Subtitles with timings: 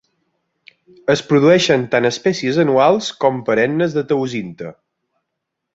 [1.15, 4.75] Es produeixen tant espècies anuals com perennes de teosinte.